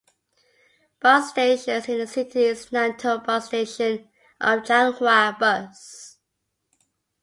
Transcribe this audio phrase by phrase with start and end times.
[0.99, 6.17] Bus stations in the city is Nantou Bus Station of Changhua Bus.